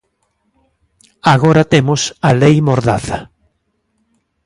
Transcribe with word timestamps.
Agora 1.33 1.63
temos 1.73 2.01
a 2.27 2.29
Lei 2.41 2.55
Mordaza... 2.67 3.19